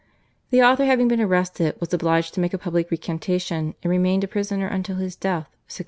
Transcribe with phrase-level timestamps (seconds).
[0.49, 4.27] The author having been arrested was obliged to make a public recantation, and remained a
[4.27, 5.79] prisoner until his death (1696).